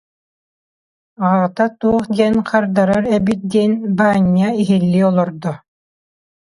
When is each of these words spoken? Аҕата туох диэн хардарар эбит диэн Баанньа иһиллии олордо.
Аҕата 1.29 1.65
туох 1.79 2.05
диэн 2.15 2.35
хардарар 2.49 3.03
эбит 3.17 3.41
диэн 3.51 3.73
Баанньа 3.97 4.49
иһиллии 4.61 5.05
олордо. 5.09 5.53